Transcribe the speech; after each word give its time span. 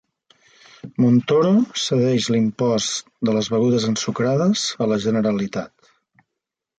Montoro 1.03 1.51
cedeix 1.81 2.29
l'impost 2.35 3.05
de 3.29 3.35
les 3.35 3.49
begudes 3.57 3.85
ensucrades 3.91 4.63
a 4.87 4.89
la 4.93 4.99
Generalitat 5.05 5.91